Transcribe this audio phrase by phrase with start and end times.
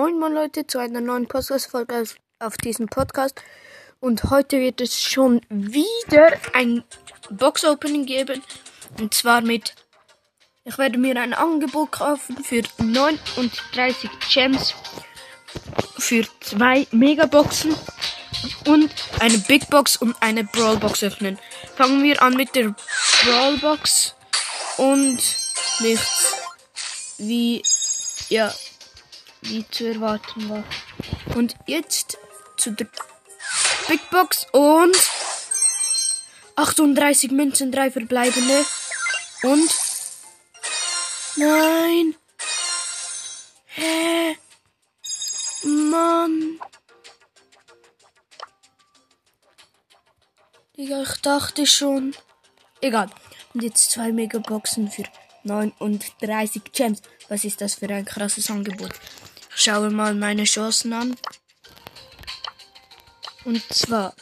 [0.00, 2.04] moin moin Leute zu einer neuen Podcast-Folge
[2.38, 3.42] auf, diesem Podcast.
[4.00, 6.84] Und heute wird es schon wieder ein
[7.28, 8.42] Box-Opening geben.
[8.98, 9.74] Und zwar mit,
[10.64, 14.74] ich werde mir ein Angebot kaufen für 39 Gems
[15.98, 17.74] für zwei Megaboxen
[18.68, 21.38] und eine Big Box und eine Brawl Box öffnen.
[21.76, 22.74] Fangen wir an mit der
[23.22, 24.14] Brawl Box
[24.78, 25.18] und
[25.80, 26.36] nichts
[27.18, 27.62] wie
[28.30, 28.50] ja
[29.42, 30.64] wie zu erwarten war.
[31.34, 32.18] Und jetzt
[32.56, 32.86] zu der
[33.88, 34.96] Big Box und
[36.56, 38.64] 38 Münzen, drei verbleibende
[39.42, 39.70] und
[41.36, 42.14] nein.
[43.66, 44.36] Hä?
[45.64, 46.60] Mann.
[50.76, 52.14] Digga, ich dachte schon.
[52.80, 53.10] Egal.
[53.52, 55.04] Und jetzt zwei Megaboxen für
[55.44, 57.02] 39 Gems.
[57.28, 58.92] Was ist das für ein krasses Angebot?
[59.62, 61.14] Schaue mal meine Chancen an.
[63.44, 64.14] Und zwar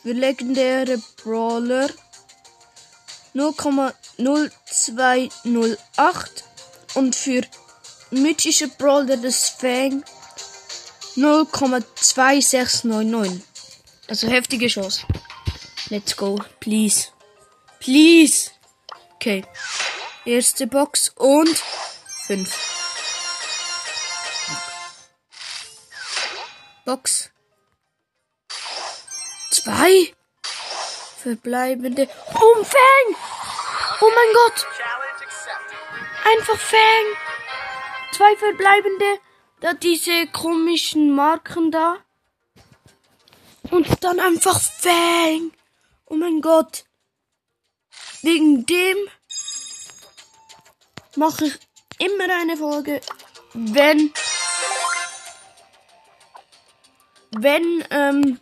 [0.00, 1.90] für legendäre Brawler
[3.34, 6.28] 0,0208
[6.94, 7.42] und für
[8.12, 10.04] mythische Brawler des Fang
[11.16, 13.40] 0,2699.
[14.06, 15.04] Also heftige Chance.
[15.88, 17.08] Let's go, please.
[17.80, 18.52] Please.
[19.16, 19.44] Okay.
[20.24, 21.60] Erste Box und
[22.26, 22.75] 5.
[26.86, 27.30] Box.
[29.50, 30.14] Zwei.
[31.20, 32.08] Verbleibende.
[32.34, 33.16] Oh, Fang!
[34.00, 34.66] Oh mein Gott!
[36.24, 37.06] Einfach Fang!
[38.12, 39.18] Zwei verbleibende.
[39.60, 41.96] Da diese komischen Marken da.
[43.72, 45.50] Und dann einfach Fang.
[46.04, 46.84] Oh mein Gott.
[48.22, 48.96] Wegen dem
[51.16, 51.58] mache ich
[51.98, 53.00] immer eine Folge,
[53.54, 54.12] wenn
[57.38, 58.38] wenn ähm,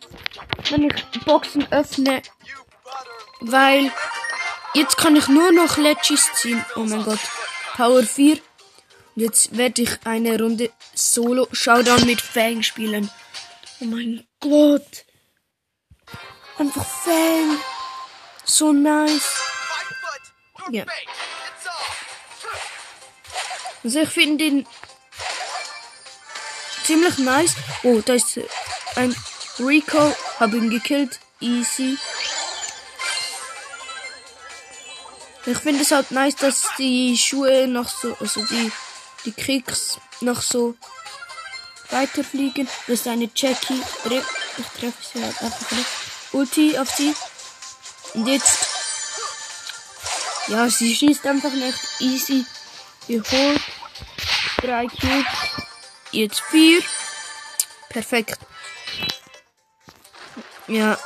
[0.69, 2.21] wenn ich Boxen öffne,
[3.41, 3.91] weil
[4.73, 6.63] jetzt kann ich nur noch Legis ziehen.
[6.75, 7.19] Oh mein Gott,
[7.75, 8.33] Power 4.
[8.33, 13.09] Und jetzt werde ich eine Runde Solo Showdown mit Fang spielen.
[13.79, 15.05] Oh mein Gott.
[16.57, 17.59] Einfach Fang.
[18.43, 19.41] So nice.
[20.71, 20.85] Ja.
[23.83, 24.67] Also ich finde ihn
[26.85, 27.55] ziemlich nice.
[27.83, 28.39] Oh, da ist
[28.95, 29.15] ein
[29.59, 30.15] Rico.
[30.39, 31.19] Hab ihn gekillt.
[31.39, 31.97] Easy.
[35.45, 38.71] Ich finde es halt nice, dass die Schuhe noch so, also die,
[39.25, 40.75] die Kriegs noch so
[41.91, 42.67] weiterfliegen.
[42.87, 43.81] Das ist eine Jackie.
[44.57, 45.87] Ich treffe sie halt einfach nicht.
[46.31, 47.13] Ulti auf sie.
[48.13, 48.67] Und jetzt.
[50.47, 51.77] Ja, sie schießt einfach nicht.
[51.99, 52.45] Easy.
[53.07, 53.61] Geholt.
[54.61, 55.54] Drei Cubes.
[56.11, 56.81] Jetzt vier.
[57.89, 58.39] Perfekt.
[60.67, 60.97] Ja.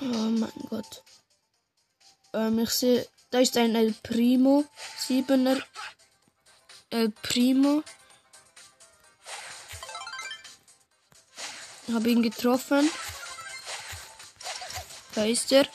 [0.00, 1.02] Oh mein Gott.
[2.32, 4.64] Ähm, ich sehe, da ist ein El Primo.
[4.98, 5.58] Siebener.
[6.90, 7.82] El Primo.
[11.92, 12.90] Habe ihn getroffen.
[15.14, 15.66] Da ist er.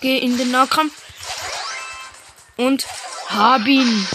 [0.00, 0.94] Geh in den Nahkampf.
[2.56, 2.86] Und
[3.28, 4.08] hab ihn.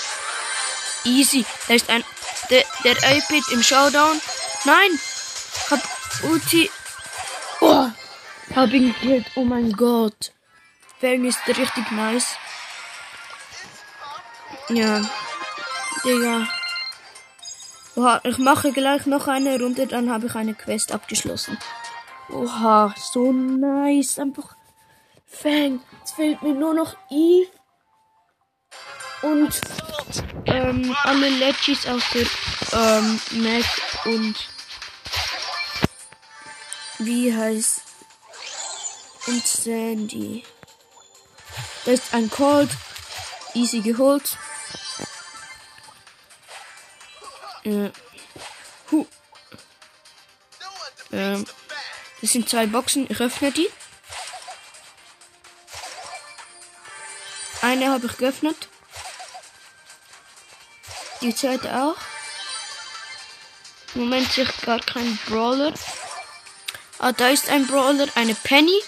[1.03, 1.45] Easy.
[1.67, 2.03] Da ist ein.
[2.49, 4.21] Der, der 8 im Showdown.
[4.65, 4.99] Nein!
[5.69, 5.81] Hab
[6.23, 6.69] Ulti.
[7.61, 7.87] Oh!
[8.55, 9.25] Hab ihn gekillt.
[9.35, 10.31] Oh mein Gott.
[10.99, 12.35] Fang ist richtig nice.
[14.69, 15.01] Ja.
[16.03, 16.47] Digga.
[17.95, 21.57] Oha, ich mache gleich noch eine Runde, dann habe ich eine Quest abgeschlossen.
[22.29, 24.19] Oha, so nice.
[24.19, 24.55] Einfach
[25.25, 25.81] Fang.
[25.99, 27.49] Jetzt fehlt mir nur noch Eve.
[29.21, 29.61] Und
[30.45, 32.27] ähm, alle Legis aus der
[32.79, 33.65] ähm, Mac
[34.05, 34.35] und
[36.99, 37.81] wie heißt
[39.27, 40.43] und Sandy.
[41.85, 42.69] Da ist ein Cold.
[43.53, 44.37] Easy geholt.
[47.63, 47.91] Ja.
[48.91, 49.05] Huh.
[51.11, 51.45] Ähm.
[52.21, 53.07] Das sind zwei Boxen.
[53.09, 53.69] Ich öffne die.
[57.61, 58.69] Eine habe ich geöffnet.
[61.21, 61.97] Die zweite auch.
[63.95, 65.73] Im Moment sehe ich gar keinen Brawler.
[66.99, 68.81] Ah, da ist ein Brawler, eine Penny.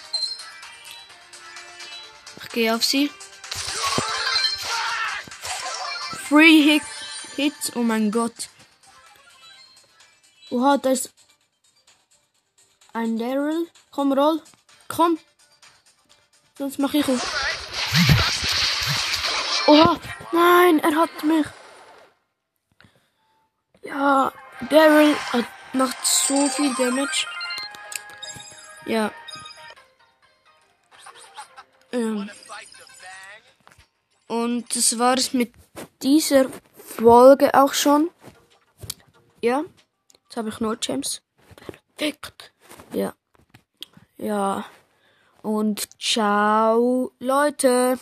[2.43, 3.11] Ich gehe auf sie.
[6.27, 6.83] Free Hit
[7.35, 8.49] Hits, oh mein Gott.
[10.51, 11.11] Oha, da ist
[12.93, 13.67] ein Daryl.
[13.91, 14.41] Komm, roll.
[14.87, 15.17] Komm.
[16.57, 17.21] Sonst mache ich auf.
[19.67, 19.99] Oha,
[20.31, 21.45] nein, er hat mich.
[23.83, 24.31] Ja,
[24.69, 27.27] Daryl hat, macht so viel Damage.
[28.85, 29.11] Ja.
[31.91, 32.29] Ähm.
[34.27, 35.53] Und das war es mit
[36.01, 36.45] dieser
[36.77, 38.09] Folge auch schon.
[39.41, 39.63] Ja.
[40.23, 41.21] Jetzt habe ich No Gems.
[41.95, 42.51] Perfekt.
[42.93, 43.13] Ja.
[44.17, 44.65] Ja.
[45.41, 47.99] Und ciao, Leute.